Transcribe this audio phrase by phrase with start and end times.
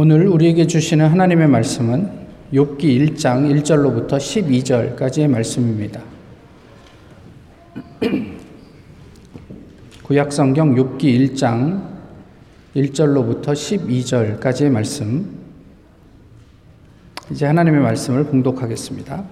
[0.00, 2.08] 오늘 우리에게 주시는 하나님의 말씀은
[2.52, 6.00] 욥기 1장 1절로부터 12절까지의 말씀입니다.
[10.04, 11.82] 구약 성경 욥기 1장
[12.76, 15.36] 1절로부터 12절까지의 말씀.
[17.32, 19.24] 이제 하나님의 말씀을 봉독하겠습니다.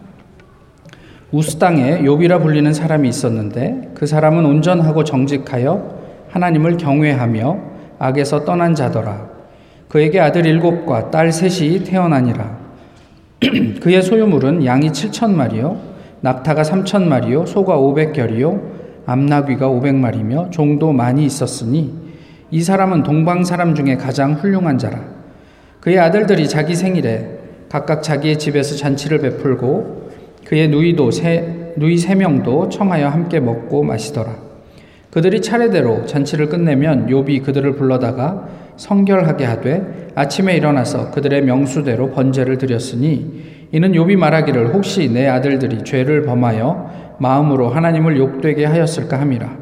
[1.30, 7.60] 우스 땅에 욥이라 불리는 사람이 있었는데 그 사람은 온전하고 정직하여 하나님을 경외하며
[8.00, 9.35] 악에서 떠난 자더라.
[9.88, 12.58] 그에게 아들 일곱과 딸 셋이 태어나니라.
[13.80, 15.80] 그의 소유물은 양이 칠천 마리요,
[16.20, 18.60] 낙타가 삼천 마리요, 소가 오백 결이요,
[19.06, 21.94] 암나귀가 오백 마리며 종도 많이 있었으니
[22.50, 25.00] 이 사람은 동방 사람 중에 가장 훌륭한 자라.
[25.80, 30.10] 그의 아들들이 자기 생일에 각각 자기의 집에서 잔치를 베풀고
[30.44, 34.34] 그의 누이도 세, 누이 세 명도 청하여 함께 먹고 마시더라.
[35.10, 43.68] 그들이 차례대로 잔치를 끝내면 욥이 그들을 불러다가 성결하게 하되 아침에 일어나서 그들의 명수대로 번제를 드렸으니
[43.72, 49.56] 이는 욥이 말하기를 혹시 내 아들들이 죄를 범하여 마음으로 하나님을 욕되게 하였을까 함이라.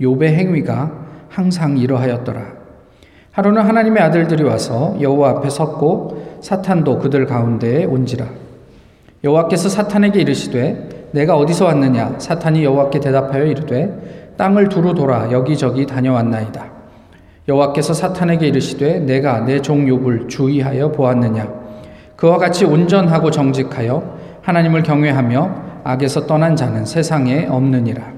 [0.00, 0.92] 욥의 행위가
[1.28, 2.56] 항상 이러하였더라.
[3.32, 8.26] 하루는 하나님의 아들들이 와서 여호와 앞에 섰고 사탄도 그들 가운데에 온지라.
[9.24, 12.14] 여호와께서 사탄에게 이르시되 내가 어디서 왔느냐?
[12.18, 16.75] 사탄이 여호와께 대답하여 이르되 땅을 두루 돌아 여기저기 다녀왔나이다
[17.48, 21.48] 여호와께서 사탄에게 이르시되 내가 내 종 욥을 주의하여 보았느냐?
[22.16, 28.12] 그와 같이 온전하고 정직하여 하나님을 경외하며 악에서 떠난 자는 세상에 없느니라.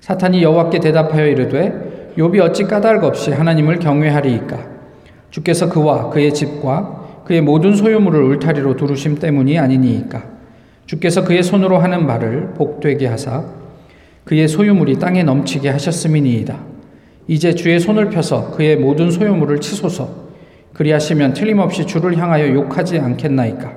[0.00, 4.58] 사탄이 여호와께 대답하여 이르되 욥이 어찌 까닭 없이 하나님을 경외하리이까?
[5.30, 10.22] 주께서 그와 그의 집과 그의 모든 소유물을 울타리로 두르심 때문이 아니니이까?
[10.86, 13.44] 주께서 그의 손으로 하는 말을 복되게 하사
[14.24, 16.69] 그의 소유물이 땅에 넘치게 하셨음이니이다
[17.30, 20.30] 이제 주의 손을 펴서 그의 모든 소유물을 치소서.
[20.74, 23.72] 그리하시면 틀림없이 주를 향하여 욕하지 않겠나이까.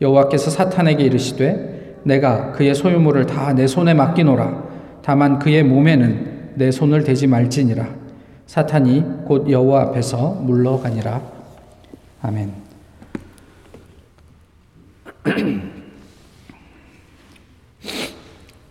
[0.00, 4.64] 여호와께서 사탄에게 이르시되 내가 그의 소유물을 다 내 손에 맡기노라.
[5.00, 7.86] 다만 그의 몸에는 내 손을 대지 말지니라.
[8.46, 11.22] 사탄이 곧 여호와 앞에서 물러가니라.
[12.22, 12.52] 아멘.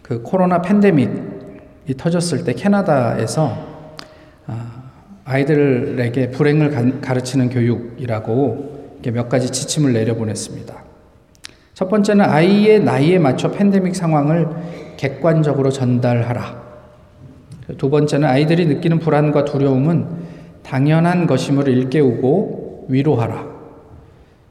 [0.02, 3.71] 그 코로나 팬데믹이 터졌을 때 캐나다에서
[5.32, 10.76] 아이들에게 불행을 가르치는 교육이라고 몇 가지 지침을 내려보냈습니다.
[11.74, 14.48] 첫 번째는 아이의 나이에 맞춰 팬데믹 상황을
[14.98, 16.62] 객관적으로 전달하라.
[17.78, 20.06] 두 번째는 아이들이 느끼는 불안과 두려움은
[20.64, 23.50] 당연한 것임을 일깨우고 위로하라.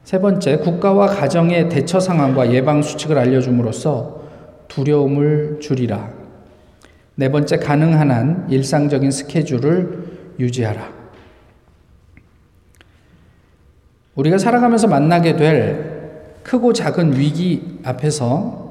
[0.03, 4.21] 세 번째, 국가와 가정의 대처 상황과 예방 수칙을 알려줌으로써
[4.67, 6.09] 두려움을 줄이라.
[7.15, 10.00] 네 번째, 가능한 한 일상적인 스케줄을
[10.39, 11.01] 유지하라.
[14.15, 15.91] 우리가 살아가면서 만나게 될
[16.43, 18.61] 크고 작은 위기 앞에서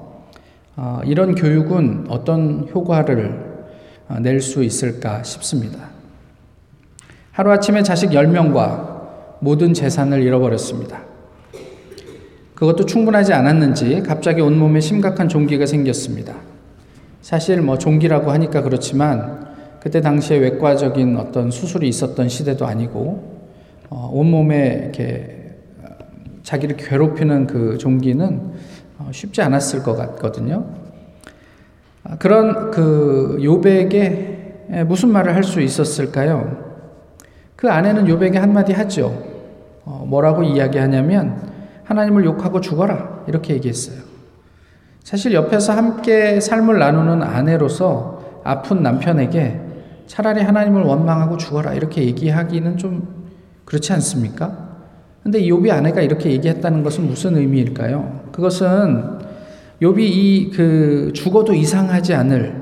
[0.76, 3.50] 어, 이런 교육은 어떤 효과를
[4.09, 5.91] 어, 낼수 있을까 싶습니다.
[7.32, 11.03] 하루아침에 자식 10명과 모든 재산을 잃어버렸습니다.
[12.54, 16.34] 그것도 충분하지 않았는지 갑자기 온몸에 심각한 종기가 생겼습니다.
[17.22, 19.49] 사실 뭐 종기라고 하니까 그렇지만
[19.80, 23.41] 그때 당시에 외과적인 어떤 수술이 있었던 시대도 아니고
[23.88, 25.88] 어, 온몸에 이렇게 어,
[26.42, 28.52] 자기를 괴롭히는 그 종기는
[28.98, 30.66] 어, 쉽지 않았을 것 같거든요.
[32.04, 36.70] 아, 그런 그 요백에 무슨 말을 할 수 있었을까요?
[37.56, 39.22] 그 아내는 요백에 한마디 하죠.
[39.84, 41.50] 어, 뭐라고 이야기하냐면
[41.84, 44.02] 하나님을 욕하고 죽어라 이렇게 얘기했어요.
[45.02, 49.69] 사실 옆에서 함께 삶을 나누는 아내로서 아픈 남편에게
[50.10, 53.31] 차라리 하나님을 원망하고 죽어라 이렇게 얘기하기는 좀
[53.65, 54.71] 그렇지 않습니까?
[55.22, 58.31] 근데 욥이 아내가 이렇게 얘기했다는 것은 무슨 의미일까요?
[58.32, 59.21] 그것은
[59.81, 62.60] 욥이 이 그 죽어도 이상하지 않을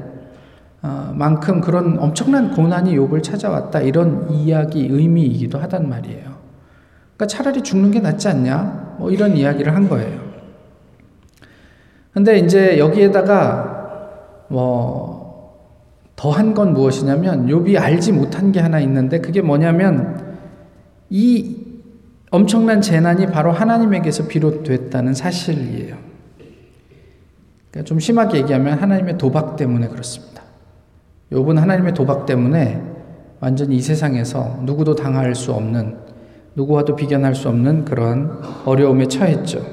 [0.83, 6.25] 어, 만큼 그런 엄청난 고난이 욥을 찾아왔다 이런 이야기 의미이기도 하단 말이에요.
[7.17, 8.97] 그러니까 차라리 죽는 게 낫지 않냐?
[8.99, 10.21] 뭐 이런 이야기를 한 거예요.
[12.13, 15.18] 근데 이제 여기에다가 뭐
[16.19, 20.37] 더한 건 무엇이냐면 욥이 알지 못한 게 하나 있는데 그게 뭐냐면
[21.11, 21.57] 이
[22.33, 25.97] 엄청난 재난이 바로 하나님에게서 비롯됐다는 사실이에요.
[27.71, 30.43] 그러니까 좀 심하게 얘기하면 하나님의 도박 때문에 그렇습니다.
[31.31, 32.83] 욥은 하나님의 도박 때문에
[33.39, 35.99] 완전히 이 세상에서 누구도 당할 수 없는
[36.57, 39.65] 누구와도 비견할 수 없는 그러한 어려움에 처했죠.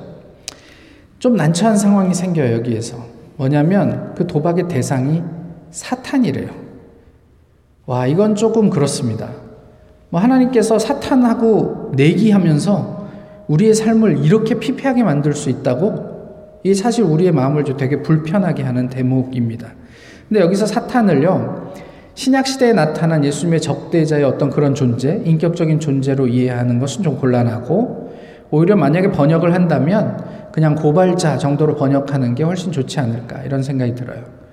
[1.17, 3.03] 좀 난처한 상황이 생겨요, 여기에서.
[3.37, 5.23] 뭐냐면 그 도박의 대상이
[5.75, 6.49] 사탄이래요.
[7.85, 9.29] 와, 이건 조금 그렇습니다.
[10.09, 13.07] 뭐 하나님께서 사탄하고 내기하면서
[13.47, 16.15] 우리의 삶을 이렇게 피폐하게 만들 수 있다고?
[16.63, 19.67] 이게 사실 우리의 마음을 되게 불편하게 하는 대목입니다.
[20.29, 21.73] 근데 여기서 사탄을요,
[22.15, 28.15] 신약 시대에 나타난 예수님의 적대자의 어떤 그런 존재, 인격적인 존재로 이해하는 것은 좀 곤란하고,
[28.49, 30.23] 오히려 만약에 번역을 한다면
[30.53, 34.44] 그냥 고발자 정도로 번역하는 게 훨씬 좋지 않을까, 이런 생각이 들어요.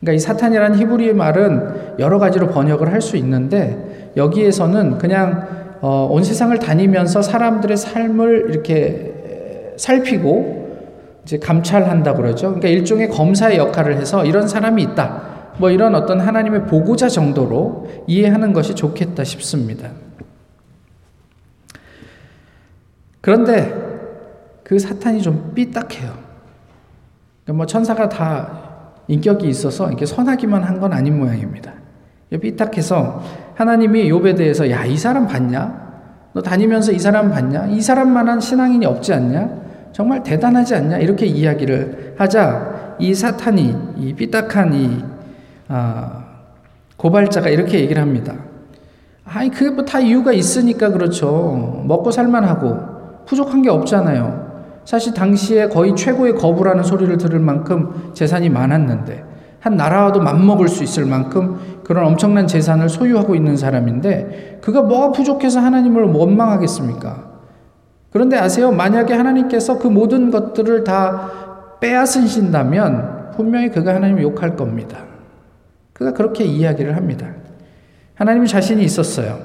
[0.00, 6.24] 그러니까 이 사탄이라는 히브리의 말은 여러 가지로 번역을 할 수 있는데 여기에서는 그냥 어, 온
[6.24, 10.60] 세상을 다니면서 사람들의 삶을 이렇게 살피고
[11.24, 12.48] 이제 감찰한다 그러죠.
[12.48, 15.22] 그러니까 일종의 검사의 역할을 해서 이런 사람이 있다.
[15.58, 19.90] 뭐 이런 어떤 하나님의 보고자 정도로 이해하는 것이 좋겠다 싶습니다.
[23.20, 23.74] 그런데
[24.64, 26.12] 그 사탄이 좀 삐딱해요.
[27.44, 28.69] 그러니까 뭐 천사가 다
[29.10, 31.72] 인격이 있어서 이렇게 선하기만 한 건 아닌 모양입니다.
[32.40, 33.22] 삐딱해서
[33.54, 35.90] 하나님이 욥에 대해서 야 이 사람 봤냐?
[36.32, 37.66] 너 다니면서 이 사람 봤냐?
[37.66, 39.50] 이 사람만한 신앙인이 없지 않냐?
[39.92, 40.98] 정말 대단하지 않냐?
[40.98, 45.04] 이렇게 이야기를 하자 이 사탄이 이 삐딱한 이
[45.68, 46.24] 아,
[46.96, 48.34] 고발자가 이렇게 얘기를 합니다.
[49.24, 51.82] 아니 그게 뭐 다 이유가 있으니까 그렇죠.
[51.86, 54.49] 먹고 살만하고 부족한 게 없잖아요.
[54.90, 59.24] 사실 당시에 거의 최고의 거부라는 소리를 들을 만큼 재산이 많았는데
[59.60, 65.60] 한 나라와도 맞먹을 수 있을 만큼 그런 엄청난 재산을 소유하고 있는 사람인데 그가 뭐가 부족해서
[65.60, 67.30] 하나님을 원망하겠습니까?
[68.10, 68.72] 그런데 아세요?
[68.72, 71.30] 만약에 하나님께서 그 모든 것들을 다
[71.80, 75.04] 빼앗으신다면 분명히 그가 하나님을 욕할 겁니다.
[75.92, 77.28] 그가 그렇게 이야기를 합니다.
[78.16, 79.38] 하나님 자신이 있었어요.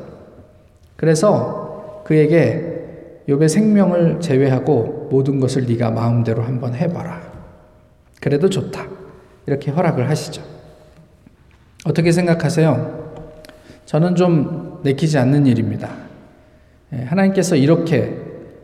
[0.95, 7.22] 그래서 그에게 욥의 생명을 제외하고 모든 것을 네가 마음대로 한번 해봐라.
[8.22, 8.86] 그래도 좋다.
[9.46, 10.42] 이렇게 허락을 하시죠.
[11.86, 13.06] 어떻게 생각하세요?
[13.86, 15.90] 저는 좀 내키지 않는 일입니다.
[16.94, 18.18] 예, 하나님께서 이렇게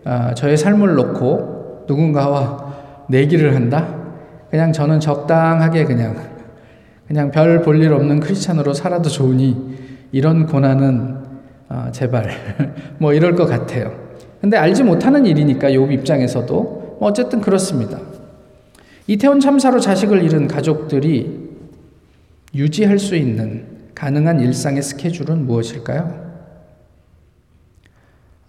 [0.03, 3.95] 아, 저의 삶을 놓고 누군가와 내기를 한다?
[4.49, 6.15] 그냥 저는 적당하게 그냥
[7.07, 9.77] 그냥 별 볼 일 없는 크리스찬으로 살아도 좋으니
[10.11, 11.17] 이런 고난은
[11.69, 12.31] 아, 제발
[12.97, 13.93] 뭐 이럴 것 같아요.
[14.41, 17.99] 근데 알지 못하는 일이니까 욥 입장에서도 뭐 어쨌든 그렇습니다.
[19.05, 21.51] 이태원 참사로 자식을 잃은 가족들이
[22.55, 26.31] 유지할 수 있는 가능한 일상의 스케줄은 무엇일까요?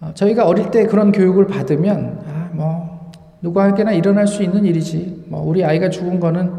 [0.01, 3.11] 어, 저희가 어릴 때 그런 교육을 받으면 아, 뭐
[3.41, 5.25] 누구에게나 일어날 수 있는 일이지.
[5.27, 6.51] 뭐 우리 아이가 죽은 거는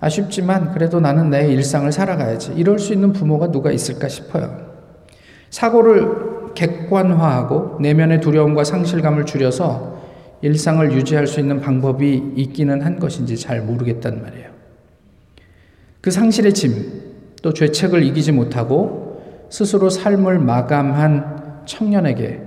[0.00, 2.54] 아쉽지만 그래도 나는 내 일상을 살아가야지.
[2.56, 4.68] 이럴 수 있는 부모가 누가 있을까 싶어요.
[5.50, 9.98] 사고를 객관화하고 내면의 두려움과 상실감을 줄여서
[10.42, 14.48] 일상을 유지할 수 있는 방법이 있기는 한 것인지 잘 모르겠단 말이에요.
[16.00, 17.02] 그 상실의 짐,
[17.42, 22.42] 또 죄책을 이기지 못하고 스스로 삶을 마감한 청년에게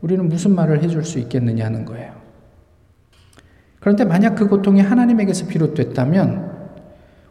[0.00, 2.12] 우리는 무슨 말을 해줄 수 있겠느냐 하는 거예요.
[3.80, 6.54] 그런데 만약 그 고통이 하나님에게서 비롯됐다면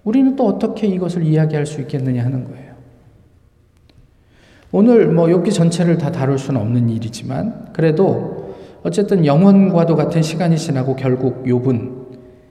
[0.03, 2.62] 우리는 또 어떻게 이것을 이야기할 수 있겠느냐 하는 거예요.
[4.75, 10.95] 오늘 뭐 욥기 전체를 다 다룰 수는 없는 일이지만 그래도 어쨌든 영원과도 같은 시간이 지나고
[10.95, 11.91] 결국 욥은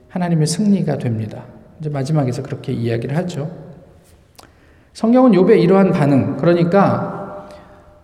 [0.07, 1.43] 하나님의 승리가 됩니다.
[1.81, 3.51] 이제 마지막에서 그렇게 이야기를 하죠.
[4.93, 7.49] 성경은 욥의 이러한 반응, 그러니까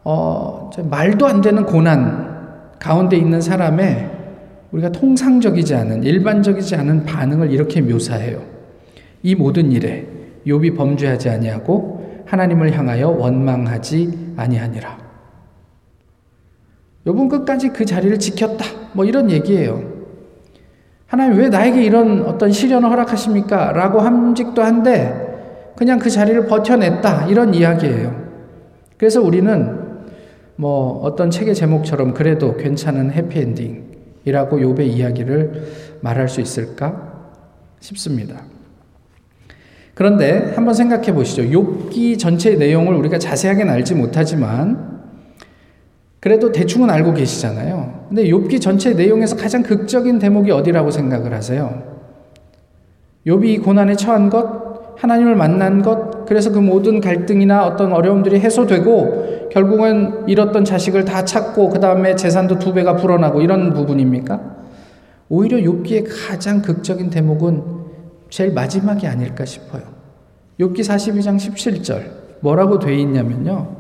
[0.04, 4.09] 어, 말도 안 되는 고난 가운데 있는 사람의
[4.73, 8.42] 우리가 통상적이지 않은 일반적이지 않은 반응을 이렇게 묘사해요.
[9.23, 10.06] 이 모든 일에
[10.45, 11.99] 욥이 범죄하지 아니하고
[12.30, 14.98] 하나님을 향하여 원망하지 아니하니라.
[17.07, 18.66] 요번 끝까지 그 자리를 지켰다.
[18.94, 19.83] 뭐 이런 얘기예요.
[21.07, 23.71] 하나님 왜 나에게 이런 어떤 시련을 허락하십니까?
[23.71, 27.26] 라고 함직도 한데 그냥 그 자리를 버텨냈다.
[27.28, 28.30] 이런 이야기예요.
[28.98, 29.80] 그래서 우리는
[30.56, 37.31] 뭐 어떤 책의 제목처럼 그래도 괜찮은 해피엔딩이라고 욥의 이야기를 말할 수 있을까
[37.80, 38.44] 싶습니다.
[40.00, 41.42] 그런데 한번 생각해 보시죠.
[41.44, 45.02] 욥기 전체의 내용을 우리가 자세하게는 알지 못하지만
[46.22, 48.06] 그래도 대충은 알고 계시잖아요.
[48.08, 51.84] 근데 욥기 전체 내용에서 가장 극적인 대목이 어디라고 생각을 하세요?
[53.28, 60.30] 욥이 고난에 처한 것, 하나님을 만난 것, 그래서 그 모든 갈등이나 어떤 어려움들이 해소되고 결국은
[60.30, 64.40] 잃었던 자식을 다 찾고 그 다음에 재산도 두 배가 불어나고 이런 부분입니까?
[65.28, 67.79] 오히려 욥기의 가장 극적인 대목은
[68.30, 69.83] 제일 마지막이 아닐까 싶어요.
[70.59, 73.78] 욥기 42장 17절 뭐라고 돼 있냐면요.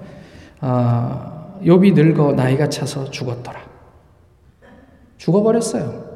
[0.61, 3.59] 아, 욥이 늙어 나이가 차서 죽었더라.
[5.17, 6.08] 죽어버렸어요.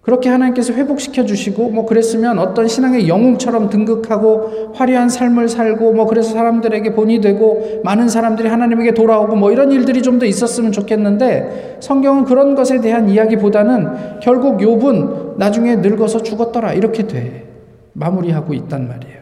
[0.00, 6.32] 그렇게 하나님께서 회복시켜 주시고 뭐 그랬으면 어떤 신앙의 영웅처럼 등극하고 화려한 삶을 살고 뭐 그래서
[6.32, 12.24] 사람들에게 본이 되고 많은 사람들이 하나님에게 돌아오고 뭐 이런 일들이 좀 더 있었으면 좋겠는데 성경은
[12.24, 17.46] 그런 것에 대한 이야기보다는 결국 욥은 나중에 늙어서 죽었더라 이렇게 돼
[17.92, 19.18] 마무리하고 있단 말이에요.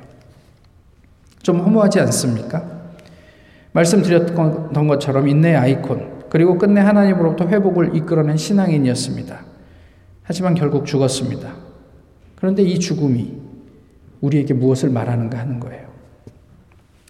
[1.43, 2.63] 좀 허무하지 않습니까?
[3.73, 9.46] 말씀드렸던 것처럼 인내의 아이콘 그리고 끝내 하나님으로부터 회복을 이끌어낸 신앙인이었습니다.
[10.27, 11.53] 하지만 결국 죽었습니다.
[12.35, 13.33] 그런데 이 죽음이
[14.21, 15.87] 우리에게 무엇을 말하는가 하는 거예요.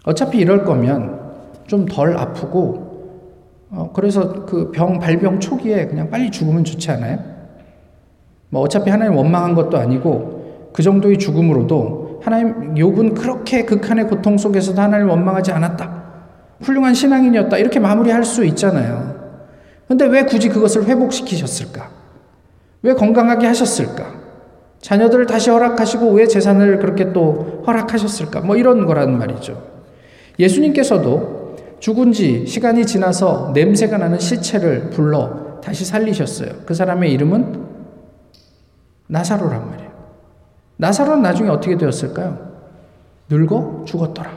[0.04, 1.26] 어차피 이럴 거면
[1.66, 7.18] 좀 덜 아프고, 어, 그래서 그 병, 발병 초기에 그냥 빨리 죽으면 좋지 않아요?
[8.50, 14.80] 뭐 어차피 하나님 원망한 것도 아니고 그 정도의 죽음으로도 하나님, 욥은 그렇게 극한의 고통 속에서도
[14.80, 16.04] 하나님 원망하지 않았다.
[16.60, 17.56] 훌륭한 신앙인이었다.
[17.58, 19.16] 이렇게 마무리할 수 있잖아요.
[19.88, 21.90] 근데 왜 굳이 그것을 회복시키셨을까?
[22.86, 24.14] 왜 건강하게 하셨을까?
[24.80, 28.42] 자녀들을 다시 허락하시고 왜 재산을 그렇게 또 허락하셨을까?
[28.42, 29.60] 뭐 이런 거란 말이죠.
[30.38, 36.50] 예수님께서도 죽은 지 시간이 지나서 냄새가 나는 시체를 불러 다시 살리셨어요.
[36.64, 37.66] 그 사람의 이름은
[39.08, 39.90] 나사로란 말이에요.
[40.76, 42.38] 나사로는 나중에 어떻게 되었을까요?
[43.28, 44.30] 늙어 죽었더라.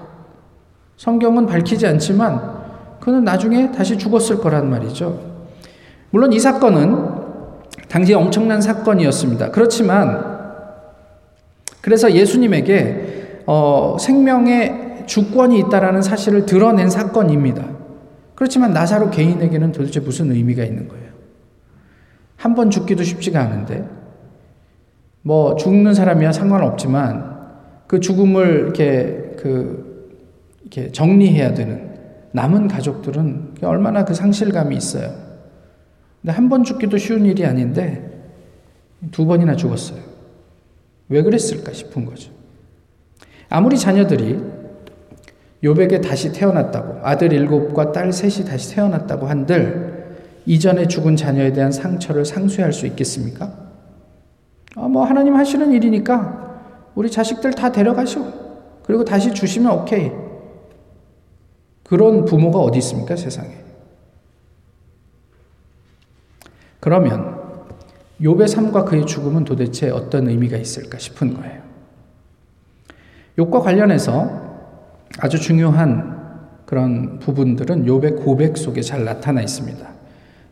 [0.98, 2.58] 성경은 밝히지 않지만
[3.00, 5.20] 그는 나중에 다시 죽었을 거란 말이죠.
[6.10, 7.19] 물론 이 사건은
[7.88, 9.52] 당시 엄청난 사건이었습니다.
[9.52, 10.40] 그렇지만
[11.82, 17.66] 그래서 예수님에게 어, 생명의 주권이 있다라는 사실을 드러낸 사건입니다.
[18.36, 21.10] 그렇지만 나사로 개인에게는 도대체 무슨 의미가 있는 거예요?
[22.36, 23.86] 한 번 죽기도 쉽지가 않은데
[25.22, 27.38] 뭐 죽는 사람이야 상관없지만
[27.88, 30.16] 그 죽음을 이렇게 그
[30.62, 31.90] 이렇게 정리해야 되는
[32.32, 35.12] 남은 가족들은 얼마나 그 상실감이 있어요.
[36.22, 38.22] 근데 한 번 죽기도 쉬운 일이 아닌데
[39.12, 40.00] 두 번이나 죽었어요.
[41.08, 42.32] 왜 그랬을까 싶은 거죠.
[43.50, 44.40] 아무리 자녀들이
[45.64, 52.26] 요백에 다시 태어났다고 아들 일곱과 딸 셋이 다시 태어났다고 한들 이전에 죽은 자녀에 대한 상처를
[52.26, 53.54] 상쇄할 수 있겠습니까?
[54.76, 56.62] 아, 뭐 하나님 하시는 일이니까
[56.96, 58.26] 우리 자식들 다 데려가시오.
[58.84, 60.12] 그리고 다시 주시면 오케이.
[61.84, 63.52] 그런 부모가 어디 있습니까 세상에?
[66.80, 67.40] 그러면
[68.22, 71.62] 욥의 삶과 그의 죽음은 도대체 어떤 의미가 있을까 싶은 거예요.
[73.38, 74.50] 욥과 관련해서
[75.20, 76.18] 아주 중요한
[76.66, 79.88] 그런 부분들은 욥의 고백 속에 잘 나타나 있습니다.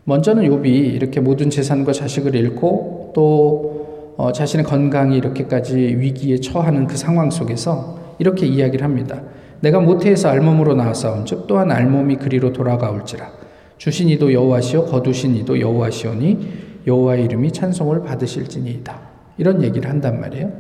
[0.05, 6.97] 먼저는 욥이 이렇게 모든 재산과 자식을 잃고 또 어, 자신의 건강이 이렇게까지 위기에 처하는 그
[6.97, 9.21] 상황 속에서 이렇게 이야기를 합니다.
[9.59, 13.36] 내가 모태에서 알몸으로 나왔사온즉 또한 알몸이 그리로 돌아가올지라
[13.77, 18.99] 주신 이도 여호와시오 거두신 이도 여호와시오니 여호와의 이름이 찬송을 받으실지니이다.
[19.37, 20.51] 이런 얘기를 한단 말이에요.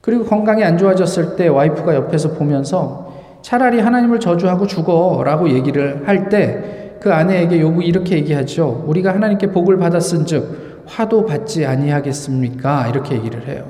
[0.00, 6.86] 그리고 건강이 안 좋아졌을 때 와이프가 옆에서 보면서 차라리 하나님을 저주하고 죽어라고 얘기를 할 때
[7.00, 8.84] 그 아내에게 요구 이렇게 얘기하죠.
[8.86, 12.88] 우리가 하나님께 복을 받았은즉 화도 받지 아니하겠습니까?
[12.88, 13.68] 이렇게 얘기를 해요.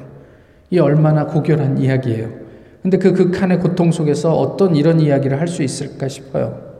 [0.70, 2.28] 이 얼마나 고결한 이야기예요.
[2.82, 6.75] 근데 그 극한의 고통 속에서 어떤 이런 이야기를 할 수 있을까 싶어요.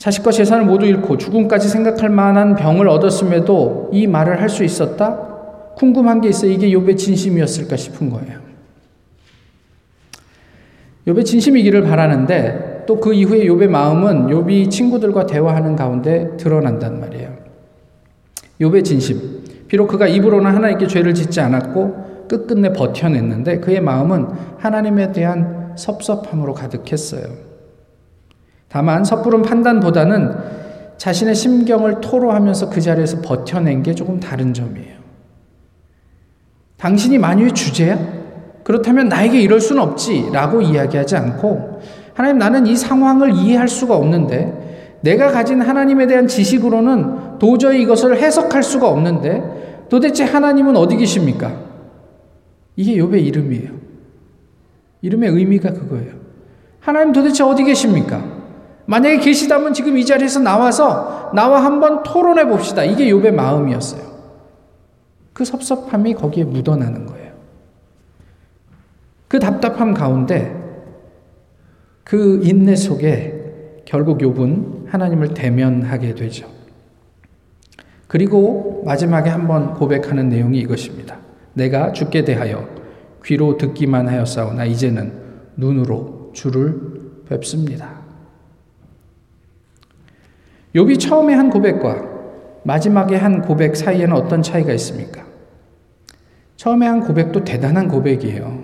[0.00, 5.28] 자식과 재산을 모두 잃고 죽음까지 생각할 만한 병을 얻었음에도 이 말을 할 수 있었다?
[5.76, 8.40] 궁금한 게 있어 이게 욥의 진심이었을까 싶은 거예요.
[11.06, 17.34] 욥의 진심이기를 바라는데 또 그 이후에 욥의 마음은 욥이 친구들과 대화하는 가운데 드러난단 말이에요.
[18.60, 19.44] 욥의 진심.
[19.68, 24.26] 비록 그가 입으로는 하나님께 죄를 짓지 않았고 끝끝내 버텨냈는데 그의 마음은
[24.58, 27.49] 하나님에 대한 섭섭함으로 가득했어요.
[28.70, 30.32] 다만 섣부른 판단보다는
[30.96, 35.00] 자신의 심경을 토로하면서 그 자리에서 버텨낸 게 조금 다른 점이에요.
[36.76, 37.98] 당신이 만유의 주제야?
[38.62, 40.30] 그렇다면 나에게 이럴 수는 없지.
[40.32, 41.80] 라고 이야기하지 않고,
[42.14, 48.62] 하나님 나는 이 상황을 이해할 수가 없는데, 내가 가진 하나님에 대한 지식으로는 도저히 이것을 해석할
[48.62, 51.56] 수가 없는데, 도대체 하나님은 어디 계십니까?
[52.76, 53.72] 이게 욥의 이름이에요.
[55.02, 56.12] 이름의 의미가 그거예요.
[56.78, 58.39] 하나님 도대체 어디 계십니까?
[58.90, 62.82] 만약에 계시다면 지금 이 자리에서 나와서 나와 한번 토론해 봅시다.
[62.82, 64.02] 이게 욥의 마음이었어요.
[65.32, 67.30] 그 섭섭함이 거기에 묻어나는 거예요.
[69.28, 70.56] 그 답답함 가운데
[72.02, 76.48] 그 인내 속에 결국 욥은 하나님을 대면하게 되죠.
[78.08, 81.16] 그리고 마지막에 한번 고백하는 내용이 이것입니다.
[81.54, 82.68] 내가 죽게 대하여
[83.24, 85.12] 귀로 듣기만 하였사오나 이제는
[85.56, 87.99] 눈으로 주를 뵙습니다.
[90.74, 92.08] 욥이 처음에 한 고백과
[92.62, 95.24] 마지막에 한 고백 사이에는 어떤 차이가 있습니까?
[96.56, 98.62] 처음에 한 고백도 대단한 고백이에요.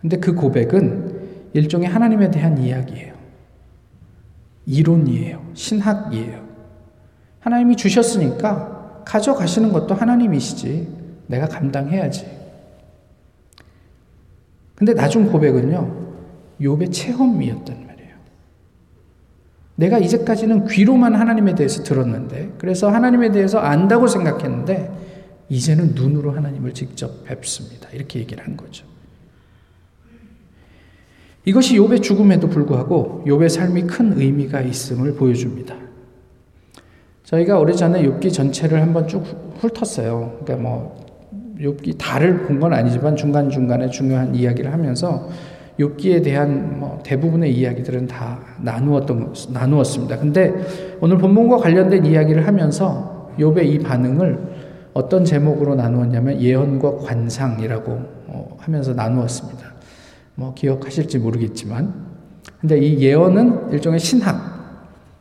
[0.00, 3.14] 근데 그 고백은 일종의 하나님에 대한 이야기예요.
[4.66, 5.50] 이론이에요.
[5.54, 6.44] 신학이에요.
[7.40, 10.88] 하나님이 주셨으니까 가져가시는 것도 하나님이시지.
[11.28, 12.26] 내가 감당해야지.
[14.74, 16.06] 근데 나중 고백은요.
[16.60, 17.85] 욥의 말이에요.
[19.76, 24.90] 내가 이제까지는 귀로만 하나님에 대해서 들었는데 그래서 하나님에 대해서 안다고 생각했는데
[25.48, 27.88] 이제는 눈으로 하나님을 직접 뵙습니다.
[27.92, 28.84] 이렇게 얘기를 한 거죠.
[31.44, 35.76] 이것이 욥의 죽음에도 불구하고 욥의 삶이 큰 의미가 있음을 보여줍니다.
[37.24, 39.22] 저희가 오래전에 욥기 전체를 한번 쭉
[39.60, 40.40] 훑었어요.
[40.42, 41.06] 그러니까 뭐
[41.58, 45.28] 욥기 다를 본 건 아니지만 중간 중간에 중요한 이야기를 하면서
[45.78, 50.18] 욥기에 대한 뭐 대부분의 이야기들은 다 나누었던 나누었습니다.
[50.18, 50.54] 근데
[51.00, 54.38] 오늘 본문과 관련된 이야기를 하면서 욥의 이 반응을
[54.94, 57.90] 어떤 제목으로 나누었냐면 예언과 관상이라고
[58.28, 59.74] 어, 하면서 나누었습니다.
[60.34, 61.92] 뭐 기억하실지 모르겠지만
[62.60, 64.56] 근데 이 예언은 일종의 신학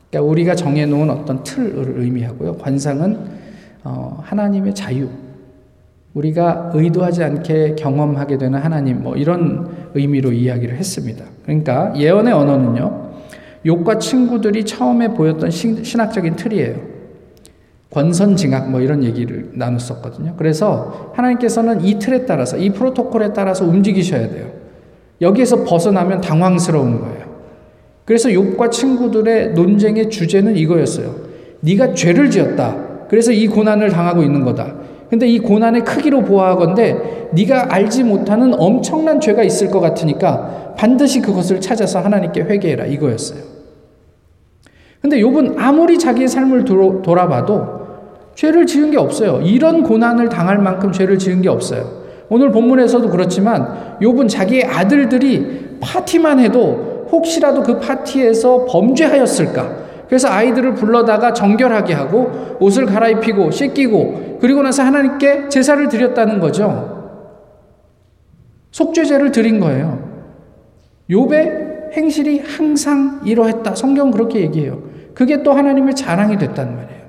[0.10, 2.58] 그러니까 우리가 정해놓은 어떤 틀을 의미하고요.
[2.58, 3.20] 관상은
[3.84, 5.10] 어, 하나님의 자유
[6.14, 11.26] 우리가 의도하지 않게 경험하게 되는 하나님 뭐 이런 의미로 이야기를 했습니다.
[11.44, 13.06] 그러니까 예언의 언어는요.
[13.66, 16.96] 욕과 친구들이 처음에 보였던 신, 신학적인 틀이에요.
[17.90, 20.36] 권선징악 뭐 이런 얘기를 나눴었거든요.
[20.38, 24.52] 그래서 하나님께서는 이 틀에 따라서 이 프로토콜에 따라서 움직이셔야 돼요.
[25.22, 27.26] 여기에서 벗어나면 당황스러운 거예요.
[28.04, 31.16] 그래서 욥과 친구들의 논쟁의 주제는 이거였어요.
[31.62, 32.76] 네가 죄를 지었다.
[33.10, 34.76] 그래서 이 고난을 당하고 있는 거다.
[35.10, 41.62] 근데 이 고난의 크기로 보아하건대 네가 알지 못하는 엄청난 죄가 있을 것 같으니까 반드시 그것을
[41.62, 43.40] 찾아서 하나님께 회개해라 이거였어요.
[45.02, 47.86] 근데 욥은 아무리 자기의 삶을 돌아봐도
[48.34, 49.42] 죄를 지은 게 없어요.
[49.42, 52.06] 이런 고난을 당할 만큼 죄를 지은 게 없어요.
[52.28, 59.85] 오늘 본문에서도 그렇지만 욥은 자기의 아들들이 파티만 해도 혹시라도 그 파티에서 범죄하였을까?
[60.08, 66.96] 그래서 아이들을 불러다가 정결하게 하고 옷을 갈아입히고 씻기고 그리고 나서 하나님께 제사를 드렸다는 거죠.
[68.72, 70.06] 속죄제를 드린 거예요.
[71.10, 73.76] 욥의 행실이 항상 이러했다.
[73.76, 74.84] 성경 그렇게 얘기해요.
[75.14, 77.06] 그게 또 하나님의 자랑이 됐단 말이에요.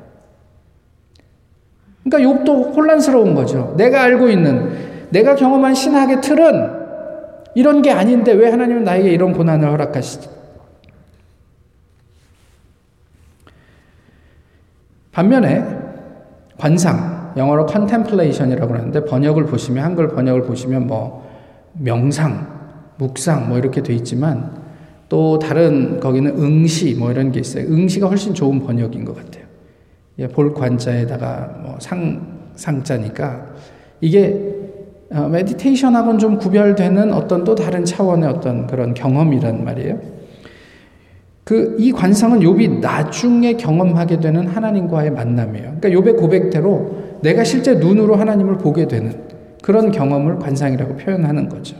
[2.04, 3.74] 그러니까 욥도 혼란스러운 거죠.
[3.76, 4.70] 내가 알고 있는
[5.10, 6.70] 내가 경험한 신학의 틀은
[7.56, 10.35] 이런 게 아닌데 왜 하나님은 나에게 이런 고난을 허락하시지?
[15.16, 15.64] 반면에
[16.58, 21.26] 관상, 영어로 contemplation이라고 하는데 번역을 보시면 한글 번역을 보시면 뭐
[21.72, 22.46] 명상,
[22.98, 24.50] 묵상 뭐 이렇게 돼 있지만
[25.08, 27.64] 또 다른 거기는 응시 뭐 이런 게 있어요.
[27.64, 29.44] 응시가 훨씬 좋은 번역인 것 같아요.
[30.18, 33.46] 예, 볼 관자에다가 뭐 상, 상자니까
[34.02, 34.54] 이게
[35.12, 39.98] 어, 메디테이션하고는 좀 구별되는 어떤 또 다른 차원의 어떤 그런 경험이란 말이에요.
[41.46, 45.76] 그 이 관상은 욥이 나중에 경험하게 되는 하나님과의 만남이에요.
[45.78, 49.14] 그러니까 욥의 고백대로 내가 실제 눈으로 하나님을 보게 되는
[49.62, 51.76] 그런 경험을 관상이라고 표현하는 거죠.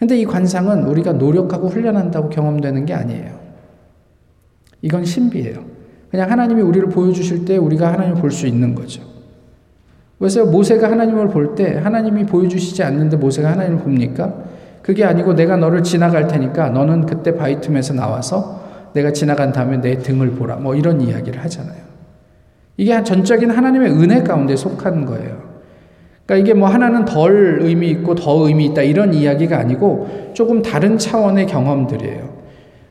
[0.00, 3.38] 근데 이 관상은 우리가 노력하고 훈련한다고 경험되는 게 아니에요.
[4.82, 5.64] 이건 신비예요.
[6.10, 9.02] 그냥 하나님이 우리를 보여주실 때 우리가 하나님을 볼 수 있는 거죠.
[10.18, 14.34] 그래서 모세가 하나님을 볼 때 하나님이 보여주시지 않는데 모세가 하나님을 봅니까?
[14.82, 19.98] 그게 아니고 내가 너를 지나갈 테니까 너는 그때 바위 틈에서 나와서 내가 지나간 다음에 내
[19.98, 20.56] 등을 보라.
[20.56, 21.88] 뭐 이런 이야기를 하잖아요.
[22.76, 25.48] 이게 전적인 하나님의 은혜 가운데 속한 거예요.
[26.24, 30.98] 그러니까 이게 뭐 하나는 덜 의미 있고 더 의미 있다 이런 이야기가 아니고 조금 다른
[30.98, 32.38] 차원의 경험들이에요.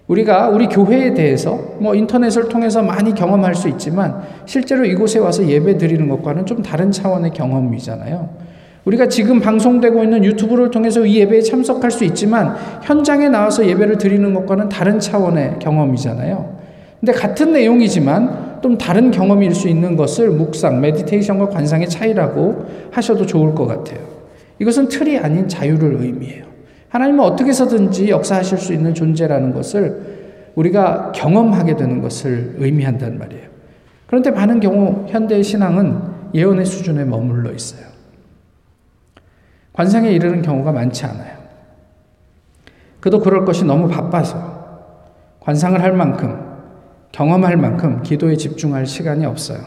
[0.08, 5.78] 우리가 우리 교회에 대해서 뭐 인터넷을 통해서 많이 경험할 수 있지만 실제로 이곳에 와서 예배
[5.78, 8.47] 드리는 것과는 좀 다른 차원의 경험이잖아요.
[8.88, 14.34] 우리가 지금 방송되고 있는 유튜브를 통해서 이 예배에 참석할 수 있지만 현장에 나와서 예배를 드리는
[14.34, 16.58] 것과는 다른 차원의 경험이잖아요.
[17.02, 23.54] 근데 같은 내용이지만 좀 다른 경험일 수 있는 것을 묵상, 메디테이션과 관상의 차이라고 하셔도 좋을
[23.54, 24.00] 것 같아요.
[24.60, 26.46] 이것은 틀이 아닌 자유를 의미해요.
[26.88, 29.98] 하나님은 어떻게 해서든지 역사하실 수 있는 존재라는 것을
[30.56, 33.48] 우리가 경험하게 되는 것을 의미한단 말이에요.
[34.08, 36.00] 그런데 많은 경우 현대의 신앙은
[36.34, 37.87] 예언의 수준에 머물러 있어요.
[39.78, 41.38] 관상에 이르는 경우가 많지 않아요.
[43.00, 44.58] 그도 그럴 것이 너무 바빠서
[45.40, 46.36] 관상을 할 만큼
[47.12, 49.60] 경험할 만큼 기도에 집중할 시간이 없어요.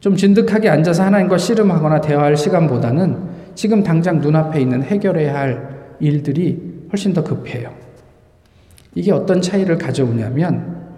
[0.00, 3.16] 좀 진득하게 앉아서 하나님과 씨름하거나 대화할 시간보다는
[3.54, 7.72] 지금 당장 눈앞에 있는 해결해야 할 일들이 훨씬 더 급해요.
[8.96, 10.88] 이게 어떤 차이를 가져오냐면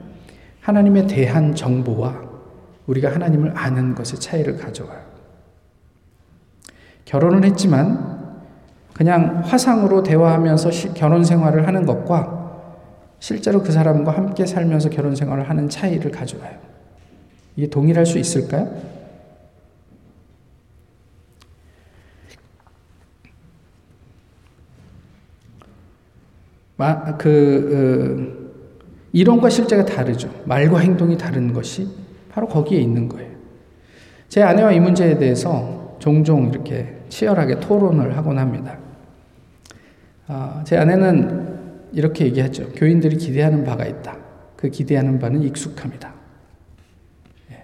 [0.63, 2.23] 하나님에 대한 정보와
[2.87, 5.06] 우리가 하나님을 아는 것의 차이를 가져와요.
[7.07, 8.17] 결혼을 했지만
[8.93, 12.37] 그냥 화상으로 대화하면서 시, 결혼 생활을 하는 것과
[13.21, 16.59] 실제로 그 사람과 함께 살면서 결혼 생활을 하는 차이를 가져와요.
[17.57, 18.71] 이게 동일할 수 있을까요?
[26.77, 28.47] 마, 그, 어,
[29.13, 30.31] 이론과 실제가 다르죠.
[30.45, 31.89] 말과 행동이 다른 것이
[32.31, 33.31] 바로 거기에 있는 거예요.
[34.29, 38.79] 제 아내와 이 문제에 대해서 종종 이렇게 치열하게 토론을 하곤 합니다.
[40.29, 42.71] 아, 제 아내는 이렇게 얘기하죠.
[42.73, 44.17] 교인들이 기대하는 바가 있다.
[44.57, 46.13] 그 기대하는 바는 익숙합니다.
[47.53, 47.63] 예.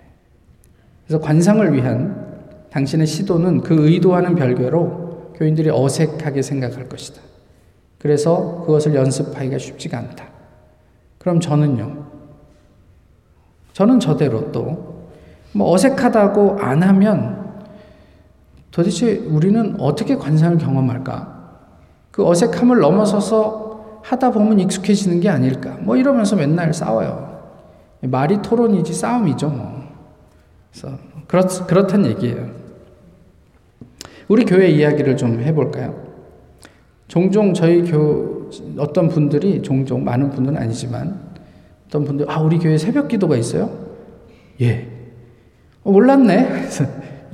[1.07, 7.21] 그래서 관상을 위한 당신의 시도는 그 의도와는 별개로 교인들이 어색하게 생각할 것이다.
[7.99, 10.27] 그래서 그것을 연습하기가 쉽지가 않다.
[11.19, 12.07] 그럼 저는요.
[13.73, 14.93] 저는 저대로 또
[15.53, 17.42] 뭐 어색하다고 안 하면
[18.73, 21.41] 도대체 우리는 어떻게 관상을 경험할까?
[22.11, 25.77] 그 어색함을 넘어서서 하다 보면 익숙해지는 게 아닐까?
[25.81, 27.41] 뭐 이러면서 맨날 싸워요.
[28.01, 29.83] 말이 토론이지 싸움이죠, 뭐.
[30.73, 32.51] 그래서 그렇, 그렇단 얘기예요.
[34.27, 36.03] 우리 교회 이야기를 좀 해볼까요?
[37.07, 41.21] 종종 저희 교 어떤 분들이 종종 많은 분들은 아니지만
[41.87, 43.71] 어떤 분들 아 우리 교회 새벽 기도가 있어요?
[44.63, 44.89] 예.
[45.85, 46.69] 어, 몰랐네.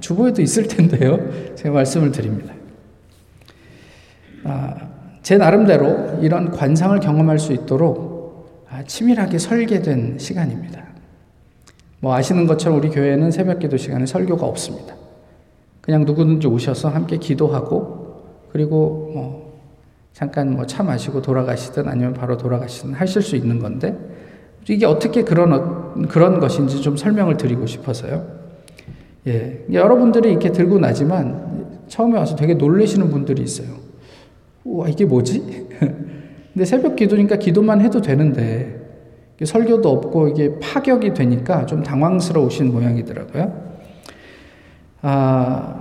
[0.00, 1.18] 주보에도 있을 텐데요.
[1.54, 2.54] 제가 말씀을 드립니다.
[4.44, 4.74] 아,
[5.22, 10.84] 제 나름대로 이런 관상을 경험할 수 있도록 아, 치밀하게 설계된 시간입니다.
[12.00, 14.94] 뭐 아시는 것처럼 우리 교회는 새벽 기도 시간에 설교가 없습니다.
[15.80, 19.48] 그냥 누구든지 오셔서 함께 기도하고 그리고 뭐
[20.12, 23.96] 잠깐 뭐 차 마시고 돌아가시든 아니면 바로 돌아가시든 하실 수 있는 건데
[24.68, 28.37] 이게 어떻게 그런 어, 그런 것인지 좀 설명을 드리고 싶어서요.
[29.26, 33.68] 예, 여러분들이 이렇게 들고 나지만 처음에 와서 되게 놀래시는 분들이 있어요.
[34.64, 35.68] 와 이게 뭐지?
[36.52, 38.78] 근데 새벽 기도니까 기도만 해도 되는데
[39.42, 43.68] 설교도 없고 이게 파격이 되니까 좀 당황스러우신 모양이더라고요.
[45.02, 45.80] 아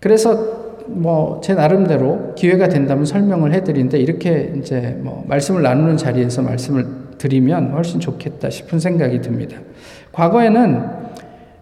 [0.00, 6.86] 그래서 뭐 제 나름대로 기회가 된다면 설명을 해드리는데 이렇게 이제 뭐 말씀을 나누는 자리에서 말씀을
[7.18, 9.58] 드리면 훨씬 좋겠다 싶은 생각이 듭니다.
[10.12, 11.01] 과거에는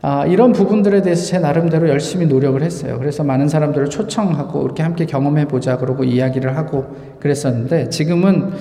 [0.03, 2.99] 아, 이런 부분들에 대해서 제 나름대로 열심히 노력을 했어요.
[2.99, 8.53] 그래서 많은 사람들을 초청하고 이렇게 함께 경험해 보자 그러고 이야기를 하고 그랬었는데 지금은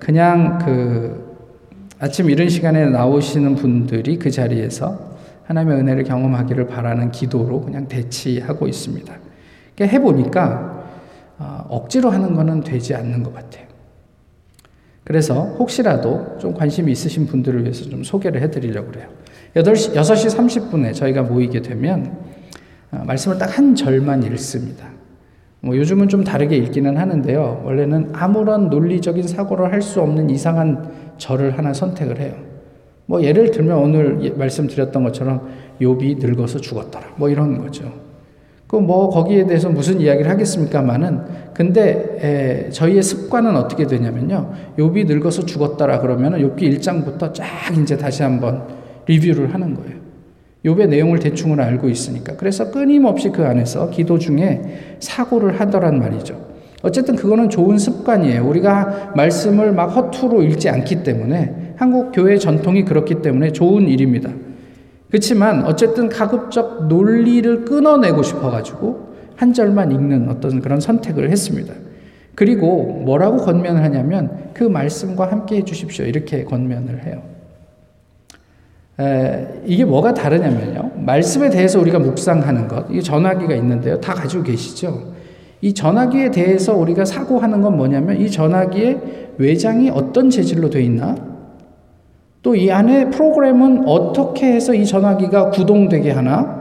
[0.00, 1.28] 그냥 그
[2.00, 9.14] 아침 이른 시간에 나오시는 분들이 그 자리에서 하나님의 은혜를 경험하기를 바라는 기도로 그냥 대치하고 있습니다.
[9.80, 10.84] 해보니까
[11.38, 13.66] 어, 억지로 하는 거는 되지 않는 것 같아요.
[15.04, 19.08] 그래서 혹시라도 좀 관심이 있으신 분들을 위해서 좀 소개를 해드리려고 그래요.
[19.62, 22.16] 8시, 6시 30분에 저희가 모이게 되면
[22.92, 24.86] 어, 말씀을 딱 한 절만 읽습니다.
[25.60, 27.62] 뭐 요즘은 좀 다르게 읽기는 하는데요.
[27.64, 32.34] 원래는 아무런 논리적인 사고를 할 수 없는 이상한 절을 하나 선택을 해요.
[33.06, 35.48] 뭐 예를 들면 오늘 예, 말씀드렸던 것처럼
[35.80, 37.06] 욥이 늙어서 죽었더라.
[37.16, 37.90] 뭐 이런 거죠.
[38.68, 41.20] 그 뭐 거기에 대해서 무슨 이야기를 하겠습니까만은
[41.54, 44.52] 근데 에, 저희의 습관은 어떻게 되냐면요.
[44.78, 47.44] 욥이 늙어서 죽었다라 그러면은 욥기 1장부터 쫙
[47.82, 48.62] 이제 다시 한번
[49.08, 49.98] 리뷰를 하는 거예요.
[50.64, 52.36] 욥의 내용을 대충은 알고 있으니까.
[52.36, 56.48] 그래서 끊임없이 그 안에서 기도 중에 사고를 하더란 말이죠.
[56.82, 58.46] 어쨌든 그거는 좋은 습관이에요.
[58.46, 64.30] 우리가 말씀을 막 허투루 읽지 않기 때문에 한국 교회 전통이 그렇기 때문에 좋은 일입니다.
[65.08, 71.72] 그렇지만 어쨌든 가급적 논리를 끊어내고 싶어가지고 한 절만 읽는 어떤 그런 선택을 했습니다.
[72.34, 76.04] 그리고 뭐라고 권면을 하냐면 그 말씀과 함께 해주십시오.
[76.04, 77.22] 이렇게 권면을 해요.
[79.00, 80.90] 에, 이게 뭐가 다르냐면요.
[80.96, 84.00] 말씀에 대해서 우리가 묵상하는 것, 이 전화기가 있는데요.
[84.00, 85.12] 다 가지고 계시죠?
[85.60, 91.14] 이 전화기에 대해서 우리가 사고하는 건 뭐냐면 이 전화기의 외장이 어떤 재질로 되어 있나?
[92.42, 96.57] 또 이 안에 프로그램은 어떻게 해서 이 전화기가 구동되게 하나?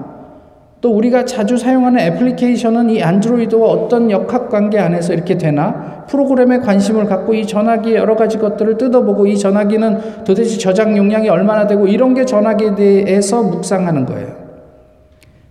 [0.79, 6.05] 또 우리가 자주 사용하는 애플리케이션은 이 안드로이드와 어떤 역학 관계 안에서 이렇게 되나?
[6.07, 11.65] 프로그램에 관심을 갖고 이 전화기의 여러 가지 것들을 뜯어보고 이 전화기는 도대체 저장 용량이 얼마나
[11.65, 14.35] 되고 이런 게 전화기에 대해서 묵상하는 거예요.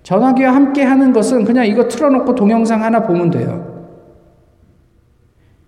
[0.04, 3.76] 전화기와 함께 하는 것은 그냥 이거 틀어놓고 동영상 하나 보면 돼요.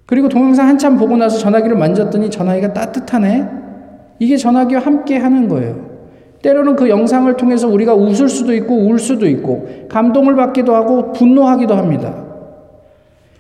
[0.07, 3.47] 그리고 동영상 한참 보고 나서 전화기를 만졌더니 전화기가 따뜻하네?
[4.21, 5.88] 이게 전화기와 함께 하는 거예요.
[6.43, 11.75] 때로는 그 영상을 통해서 우리가 웃을 수도 있고 울 수도 있고 감동을 받기도 하고 분노하기도
[11.75, 12.25] 합니다.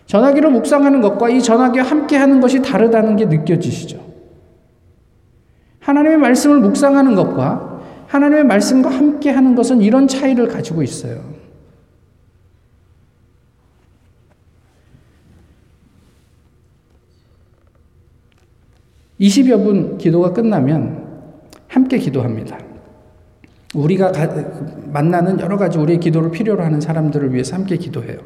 [0.06, 4.00] 전화기로 묵상하는 것과 이 전화기와 함께 하는 것이 다르다는 게 느껴지시죠?
[5.80, 11.20] 하나님의 말씀을 묵상하는 것과 하나님의 말씀과 함께 하는 것은 이런 차이를 가지고 있어요.
[19.18, 21.06] 2 0여 분 기도가 끝나면
[21.66, 22.67] 함께 기도합니다.
[23.74, 24.12] 우리가
[24.92, 28.18] 만나는 여러 가지 우리의 기도를 필요로 하는 사람들을 위해서 함께 기도해요.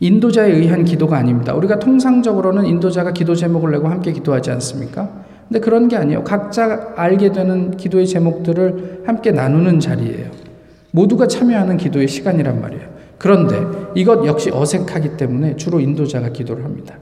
[0.00, 1.54] 인도자에 의한 기도가 아닙니다.
[1.54, 5.24] 우리가 통상적으로는 인도자가 기도 제목을 내고 함께 기도하지 않습니까?
[5.48, 6.24] 근데 그런 게 아니에요.
[6.24, 10.30] 각자 알게 되는 기도의 제목들을 함께 나누는 자리예요.
[10.92, 12.88] 모두가 참여하는 기도의 시간이란 말이에요.
[13.18, 13.56] 그런데
[13.94, 16.98] 이것 역시 어색하기 때문에 주로 인도자가 기도를 합니다.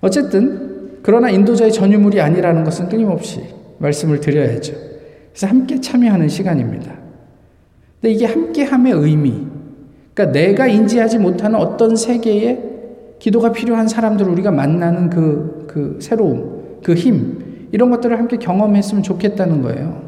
[0.00, 4.74] 어쨌든 그러나 인도자의 전유물이 아니라는 것은 끊임없이 말씀을 드려야죠.
[5.30, 6.92] 그래서 함께 참여하는 시간입니다.
[8.00, 9.46] 근데 이게 함께함의 의미,
[10.14, 12.58] 그러니까 내가 인지하지 못하는 어떤 세계에
[13.18, 19.62] 기도가 필요한 사람들을 우리가 만나는 그, 그 새로움, 그 힘, 이런 것들을 함께 경험했으면 좋겠다는
[19.62, 20.02] 거예요.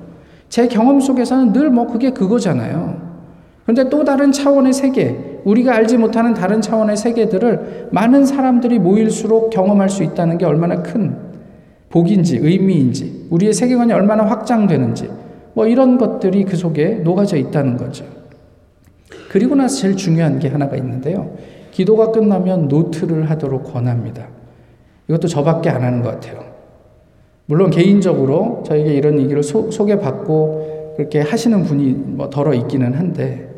[0.48, 3.06] 제 경험 속에서는 늘 뭐 그게 그거잖아요.
[3.64, 9.88] 그런데 또 다른 차원의 세계, 우리가 알지 못하는 다른 차원의 세계들을 많은 사람들이 모일수록 경험할
[9.88, 11.16] 수 있다는 게 얼마나 큰
[11.96, 15.08] 복인지, 의미인지, 우리의 세계관이 얼마나 확장되는지,
[15.54, 18.04] 뭐 이런 것들이 그 속에 녹아져 있다는 거죠.
[19.30, 21.34] 그리고 나서 제일 중요한 게 하나가 있는데요.
[21.70, 24.28] 기도가 끝나면 노트를 하도록 권합니다.
[25.08, 26.44] 이것도 저밖에 안 하는 것 같아요.
[27.46, 33.48] 물론 개인적으로 저에게 이런 얘기를 소, 개받고 그렇게 하시는 분이 뭐 더러 있기는 한데,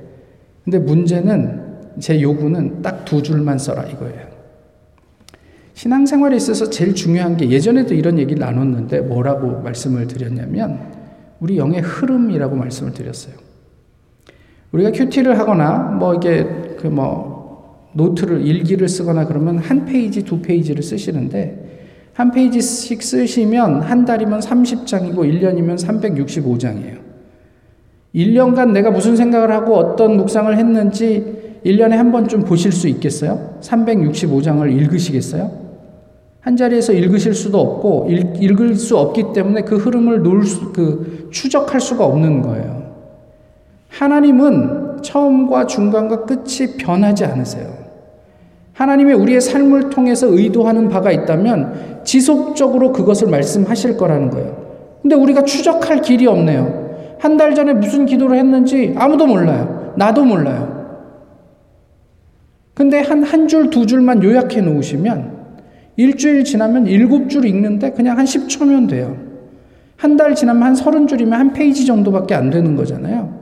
[0.62, 4.27] 근데 문제는 제 요구는 딱 두 줄만 써라 이거예요.
[5.78, 10.80] 신앙생활에 있어서 제일 중요한 게 예전에도 이런 얘기를 나눴는데 뭐라고 말씀을 드렸냐면
[11.38, 13.34] 우리 영의 흐름이라고 말씀을 드렸어요.
[14.72, 16.42] 우리가 QT를 하거나 뭐 이게
[16.80, 17.38] 그 뭐
[17.92, 25.14] 노트를 일기를 쓰거나 그러면 한 페이지 두 페이지를 쓰시는데 한 페이지씩 쓰시면 한 달이면 30장이고
[25.14, 26.98] 1년이면 365장이에요.
[28.16, 33.58] 1년간 내가 무슨 생각을 하고 어떤 묵상을 했는지 1년에 한 번쯤 보실 수 있겠어요?
[33.60, 35.67] 365장을 읽으시겠어요?
[36.40, 41.80] 한 자리에서 읽으실 수도 없고 읽, 을수 없기 때문에 그 흐름을 놓을 수, 그 추적할
[41.80, 42.94] 수가 없는 거예요.
[43.88, 47.68] 하나님은 처음과 중간과 끝이 변하지 않으세요.
[48.72, 54.56] 하나님의 우리의 삶을 통해서 의도하는 바가 있다면 지속적으로 그것을 말씀하실 거라는 거예요.
[55.02, 56.86] 근데 우리가 추적할 길이 없네요.
[57.18, 59.92] 한 달 전에 무슨 기도를 했는지 아무도 몰라요.
[59.96, 60.78] 나도 몰라요.
[62.74, 65.37] 근데 한 한 줄, 두 줄만 요약해 놓으시면
[65.98, 69.16] 일주일 지나면 일곱 줄 읽는데 그냥 한 10초면 돼요.
[69.96, 73.36] 한 달 지나면 한 서른 줄이면 한 페이지 정도밖에 안 되는 거잖아요.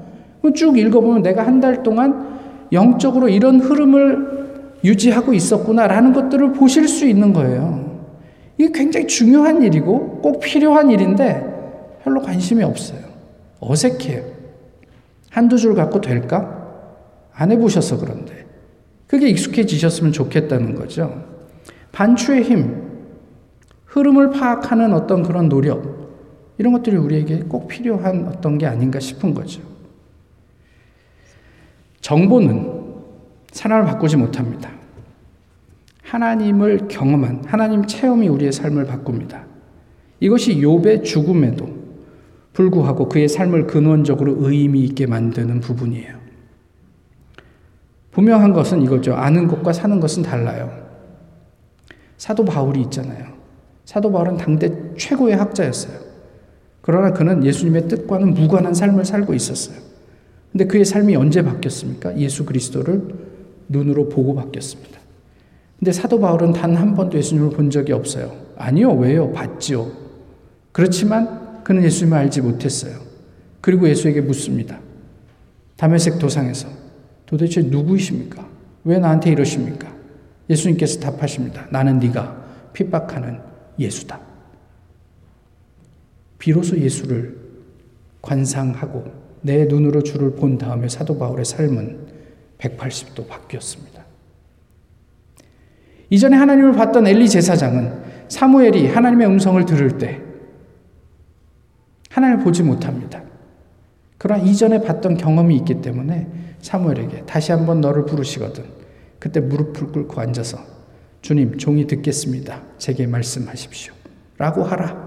[0.54, 2.38] 쭉 읽어보면 내가 한 달 동안
[2.72, 8.00] 영적으로 이런 흐름을 유지하고 있었구나라는 것들을 보실 수 있는 거예요.
[8.56, 13.00] 이게 굉장히 중요한 일이고 꼭 필요한 일인데 별로 관심이 없어요.
[13.60, 14.22] 어색해요.
[15.30, 16.64] 한두 줄 갖고 될까?
[17.34, 18.32] 안 해보셔서 그런데.
[19.06, 21.35] 그게 익숙해지셨으면 좋겠다는 거죠.
[21.96, 22.90] 반추의 힘,
[23.86, 26.12] 흐름을 파악하는 어떤 그런 노력,
[26.58, 29.62] 이런 것들이 우리에게 꼭 필요한 어떤 게 아닌가 싶은 거죠.
[32.02, 32.84] 정보는
[33.50, 34.70] 사람을 바꾸지 못합니다.
[36.02, 39.46] 하나님을 경험한 하나님 체험이 우리의 삶을 바꿉니다.
[40.20, 41.66] 이것이 욥의 죽음에도
[42.52, 46.14] 불구하고 그의 삶을 근원적으로 의미 있게 만드는 부분이에요.
[48.10, 49.14] 분명한 것은 이거죠.
[49.14, 50.85] 아는 것과 사는 것은 달라요.
[52.18, 53.26] 사도 바울이 있잖아요.
[53.84, 55.98] 사도 바울은 당대 최고의 학자였어요.
[56.80, 59.76] 그러나 그는 예수님의 뜻과는 무관한 삶을 살고 있었어요.
[60.52, 62.18] 근데 그의 삶이 언제 바뀌었습니까?
[62.18, 63.02] 예수 그리스도를
[63.68, 64.98] 눈으로 보고 바뀌었습니다.
[65.78, 68.32] 근데 사도 바울은 단 한 번도 예수님을 본 적이 없어요.
[68.56, 69.32] 아니요, 왜요?
[69.32, 69.90] 봤지요.
[70.72, 72.98] 그렇지만 그는 예수님을 알지 못했어요.
[73.60, 74.78] 그리고 예수에게 묻습니다.
[75.76, 76.68] 담에색 도상에서
[77.26, 78.46] 도대체 누구이십니까?
[78.84, 79.92] 왜 나한테 이러십니까?
[80.48, 81.66] 예수님께서 답하십니다.
[81.70, 83.40] 나는 네가 핍박하는
[83.78, 84.20] 예수다.
[86.38, 87.36] 비로소 예수를
[88.22, 89.04] 관상하고
[89.42, 92.06] 내 눈으로 주를 본 다음에 사도 바울의 삶은
[92.58, 94.04] 180도 바뀌었습니다.
[96.10, 100.20] 이전에 하나님을 봤던 엘리 제사장은 사무엘이 하나님의 음성을 들을 때
[102.10, 103.22] 하나님을 보지 못합니다.
[104.18, 106.26] 그러나 이전에 봤던 경험이 있기 때문에
[106.60, 108.64] 사무엘에게 다시 한번 너를 부르시거든
[109.26, 110.58] 그때 무릎을 꿇고 앉아서
[111.20, 112.62] 주님 종이 듣겠습니다.
[112.78, 113.92] 제게 말씀하십시오.
[114.38, 115.04] 라고 하라.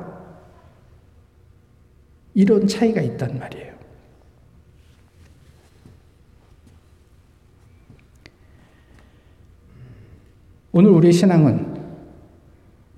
[2.34, 3.74] 이런 차이가 있단 말이에요.
[10.74, 11.80] 오늘 우리의 신앙은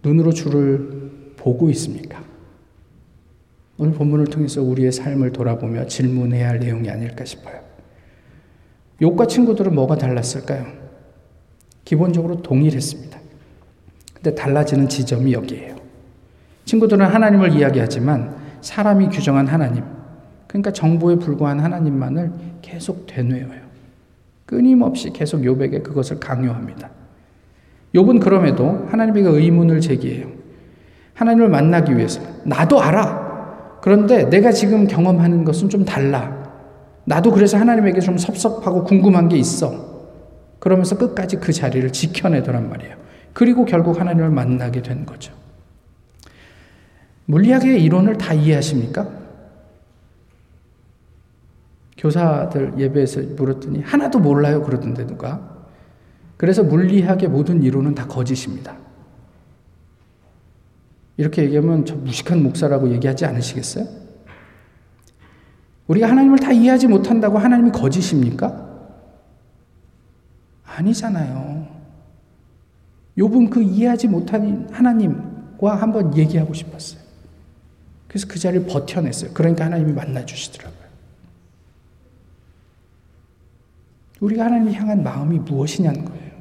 [0.02, 2.24] 눈으로 주를 보고 있습니까?
[3.78, 7.62] 오늘 본문을 통해서 우리의 삶을 돌아보며 질문해야 할 내용이 아닐까 싶어요.
[9.00, 10.81] 욕과 친구들은 뭐가 달랐을까요?
[11.86, 13.20] 기본적으로 동일했습니다.
[14.14, 15.76] 근데 달라지는 지점이 여기에요.
[16.66, 19.84] 친구들은 하나님을 이야기하지만 사람이 규정한 하나님,
[20.48, 23.62] 그러니까 정보에 불과한 하나님만을 계속 되뇌어요.
[24.46, 26.90] 끊임없이 계속 요백에 그것을 강요합니다.
[27.96, 30.28] 욥은 그럼에도 하나님에게 의문을 제기해요.
[31.14, 33.80] 하나님을 만나기 위해서 나도 알아.
[33.82, 36.42] 그런데 내가 지금 경험하는 것은 좀 달라.
[37.06, 39.91] 나도 그래서 하나님에게 좀 섭섭하고 궁금한 게 있어.
[40.62, 42.96] 그러면서 끝까지 그 자리를 지켜내더란 말이에요.
[43.34, 45.34] 그리고 결국 하나님을 만나게 된 거죠.
[47.26, 49.10] 물리학의 이론을 다 이해하십니까?
[51.98, 55.66] 교사들 예배에서 물었더니 하나도 몰라요 그러던데 누가.
[56.38, 58.78] 그래서 물리학의 모든 이론은 다 거짓입니다.
[61.18, 63.88] 이렇게 얘기하면 저 무식한 목사라고 얘기하지 않으시겠어요?
[65.88, 68.71] 우리가 하나님을 다 이해하지 못한다고 하나님이 거짓입니까?
[70.78, 71.68] 아니잖아요.
[73.18, 77.02] 욥은 그 이해하지 못한 하나님과 한번 얘기하고 싶었어요.
[78.08, 79.32] 그래서 그 자리를 버텨냈어요.
[79.34, 80.82] 그러니까 하나님이 만나 주시더라고요.
[84.20, 86.32] 우리가 하나님을 향한 마음이 무엇이냐는 거예요.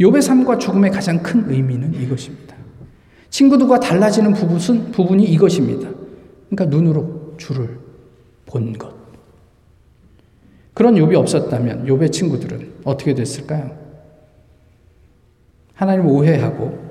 [0.00, 2.54] 욥의 삶과 죽음의 가장 큰 의미는 이것입니다.
[3.30, 5.90] 친구들과 달라지는 부분은 부분이 이것입니다.
[6.48, 7.80] 그러니까 눈으로 주를
[8.46, 8.93] 본 것.
[10.74, 13.78] 그런 욥이 없었다면 욥의 친구들은 어떻게 됐을까요?
[15.74, 16.84] 하나님을 오해하고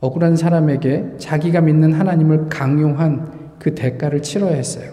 [0.00, 4.92] 억울한 사람에게 자기가 믿는 하나님을 강요한 그 대가를 치러야 했어요.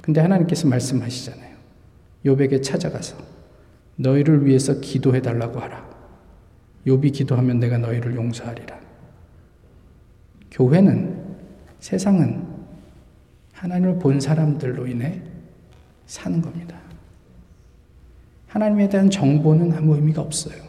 [0.00, 1.54] 근데 하나님께서 말씀하시잖아요.
[2.26, 3.16] 욥에게 찾아가서
[3.96, 5.88] 너희를 위해서 기도해 달라고 하라.
[6.86, 8.78] 욥이 기도하면 내가 너희를 용서하리라.
[10.50, 11.22] 교회는
[11.80, 12.46] 세상은
[13.52, 15.22] 하나님을 본 사람들로 인해
[16.06, 16.76] 사는 겁니다.
[18.48, 20.62] 하나님에 대한 정보는 아무 의미가 없어요.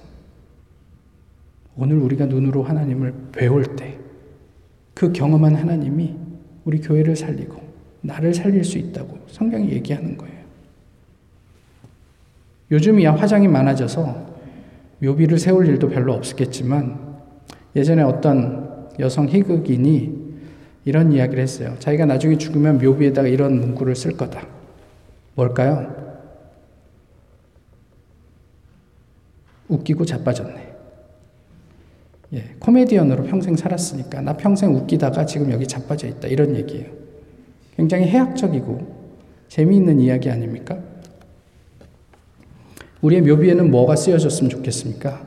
[1.78, 4.06] 오늘 우리가 눈으로 하나님을 배울 때
[4.96, 6.16] 그 경험한 하나님이
[6.64, 7.62] 우리 교회를 살리고
[8.02, 10.34] 나를 살릴 수 있다고 성경이 얘기하는 거예요.
[12.72, 14.34] 요즘이야 화장이 많아져서
[15.00, 16.98] 묘비를 세울 일도 별로 없겠지만
[17.76, 20.26] 예전에 어떤 여성 희극인이
[20.86, 21.76] 이런 이야기를 했어요.
[21.80, 24.48] 자기가 나중에 죽으면 묘비에다가 이런 문구를 쓸 거다.
[25.36, 25.94] 뭘까요?
[29.68, 30.76] 웃기고 자빠졌네.
[32.34, 36.92] 예, 코미디언으로 평생 살았으니까 나 평생 웃기다가 지금 여기 자빠져 있다 이런 얘기예요.
[37.76, 38.96] 굉장히 해학적이고
[39.48, 40.80] 재미있는 이야기 아닙니까?
[43.02, 45.24] 우리의 묘비에는 뭐가 쓰여졌으면 좋겠습니까?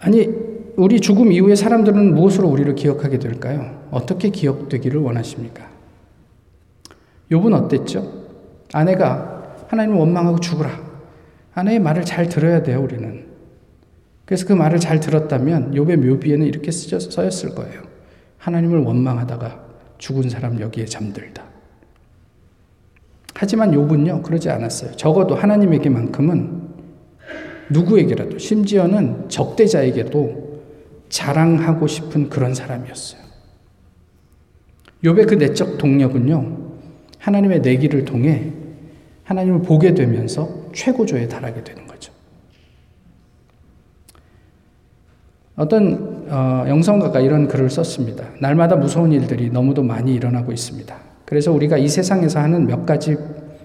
[0.00, 0.28] 아니,
[0.76, 3.88] 우리 죽음 이후에 사람들은 무엇으로 우리를 기억하게 될까요?
[3.90, 5.68] 어떻게 기억되기를 원하십니까?
[7.30, 8.17] 욥은 어땠죠?
[8.72, 10.70] 아내가 하나님을 원망하고 죽으라.
[11.54, 13.26] 아내의 말을 잘 들어야 돼요, 우리는.
[14.24, 17.82] 그래서 그 말을 잘 들었다면 욥의 묘비에는 이렇게 써였을 거예요.
[18.36, 19.66] 하나님을 원망하다가
[19.98, 21.44] 죽은 사람 여기에 잠들다.
[23.34, 24.92] 하지만 욥은요 그러지 않았어요.
[24.92, 26.68] 적어도 하나님에게만큼은
[27.70, 30.62] 누구에게라도 심지어는 적대자에게도
[31.08, 33.20] 자랑하고 싶은 그런 사람이었어요.
[35.04, 36.68] 욥의 그 내적 동력은요
[37.18, 38.52] 하나님의 내기를 통해
[39.28, 42.12] 하나님을 보게 되면서 최고조에 달하게 되는 거죠.
[45.54, 48.24] 어떤 어, 영성가가 이런 글을 썼습니다.
[48.40, 50.96] 날마다 무서운 일들이 너무도 많이 일어나고 있습니다.
[51.26, 53.16] 그래서 우리가 이 세상에서 하는 몇 가지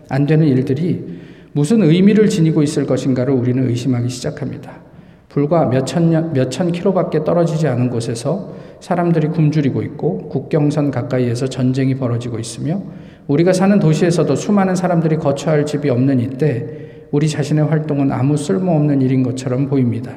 [0.09, 1.21] 안 되는 일들이
[1.53, 4.81] 무슨 의미를 지니고 있을 것인가를 우리는 의심하기 시작합니다.
[5.29, 12.37] 불과 몇천 년, 몇천 킬로밖에 떨어지지 않은 곳에서 사람들이 굶주리고 있고 국경선 가까이에서 전쟁이 벌어지고
[12.37, 12.81] 있으며
[13.27, 19.23] 우리가 사는 도시에서도 수많은 사람들이 거처할 집이 없는 이때 우리 자신의 활동은 아무 쓸모없는 일인
[19.23, 20.13] 것처럼 보입니다.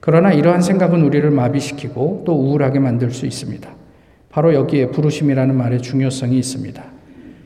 [0.00, 3.68] 그러나 이러한 생각은 우리를 마비시키고 또 우울하게 만들 수 있습니다.
[4.28, 6.82] 바로 여기에 부르심이라는 말의 중요성이 있습니다.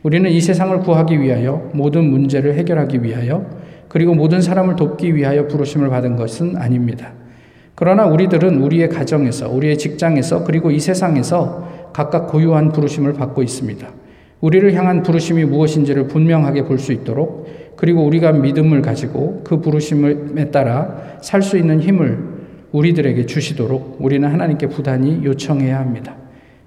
[0.03, 3.47] 우리는 이 세상을 구하기 위하여 모든 문제를 해결하기 위하여
[3.89, 7.13] 그리고 모든 사람을 돕기 위하여 부르심을 받은 것은 아닙니다.
[7.75, 13.87] 그러나 우리들은 우리의 가정에서, 우리의 직장에서, 그리고 이 세상에서 각각 고유한 부르심을 받고 있습니다.
[14.41, 21.19] 우리를 향한 부르심이 무엇인지를 분명하게 볼 수 있도록 그리고 우리가 믿음을 가지고 그 부르심에 따라
[21.23, 22.19] 살 수 있는 힘을
[22.73, 26.17] 우리들에게 주시도록 우리는 하나님께 부단히 요청해야 합니다.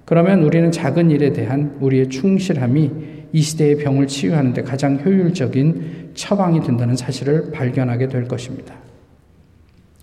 [0.04, 2.90] 그러면 우리는 작은 일에 대한 우리의 충실함이
[3.32, 8.74] 이 시대의 병을 치유하는 데 가장 효율적인 처방이 된다는 사실을 발견하게 될 것입니다.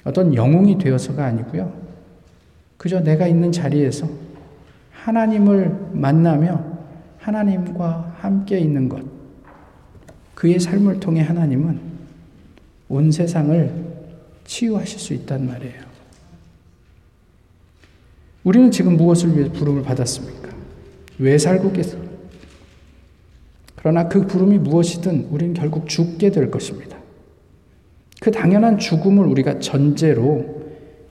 [0.04, 1.72] 어떤 영웅이 되어서가 아니고요.
[2.78, 4.08] 그저 내가 있는 자리에서
[4.92, 6.64] 하나님을 만나며
[7.20, 9.04] 하나님과 함께 있는 것.
[10.36, 11.80] 그의 삶을 통해 하나님은
[12.88, 13.90] 온 세상을
[14.46, 15.90] 치유하실 수 있단 말이에요.
[18.44, 20.50] 우리는 지금 무엇을 위해 부름을 받았습니까?
[21.20, 21.98] 왜 살고 계서?
[23.76, 26.98] 그러나 그 부름이 무엇이든 우리는 결국 죽게 될 것입니다.
[28.22, 30.60] 그 당연한 죽음을 우리가 전제로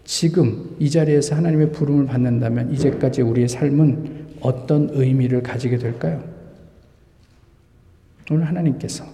[0.04, 6.22] 지금 이 자리에서 하나님의 부름을 받는다면 이제까지 우리의 삶은 어떤 의미를 가지게 될까요?
[8.30, 9.04] 오늘 하나님께서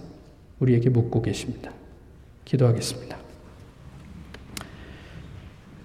[0.59, 1.71] 우리에게 묻고 계십니다.
[2.43, 3.17] 기도하겠습니다.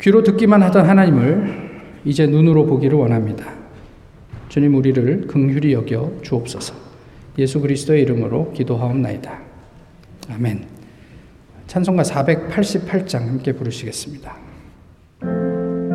[0.01, 1.70] 귀로 듣기만 하던 하나님을
[2.05, 3.53] 이제 눈으로 보기를 원합니다.
[4.49, 6.74] 주님 우리를 긍휼히 여겨 주옵소서.
[7.38, 9.41] 예수 그리스도의 이름으로 기도하옵나이다.
[10.30, 10.66] 아멘.
[11.66, 14.49] 찬송가 488장 함께 부르시겠습니다.